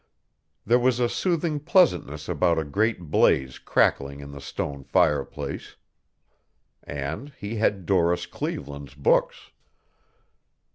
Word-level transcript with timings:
There 0.65 0.79
was 0.79 0.99
a 0.99 1.07
soothing 1.07 1.59
pleasantness 1.59 2.27
about 2.27 2.57
a 2.57 2.63
great 2.63 3.11
blaze 3.11 3.59
crackling 3.59 4.19
in 4.19 4.31
the 4.31 4.41
stone 4.41 4.83
fireplace. 4.83 5.75
And 6.83 7.31
he 7.37 7.57
had 7.57 7.85
Doris 7.85 8.25
Cleveland's 8.25 8.95
books. 8.95 9.51